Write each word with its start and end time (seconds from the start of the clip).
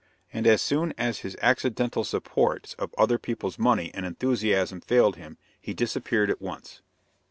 And 0.33 0.47
as 0.47 0.63
soon 0.63 0.95
as 0.97 1.19
his 1.19 1.37
accidental 1.43 2.03
supports 2.03 2.73
of 2.79 2.91
other 2.97 3.19
people's 3.19 3.59
money 3.59 3.91
and 3.93 4.03
enthusiasm 4.03 4.81
failed 4.81 5.15
him, 5.17 5.37
he 5.61 5.75
disappeared 5.75 6.31
at 6.31 6.41
once. 6.41 6.81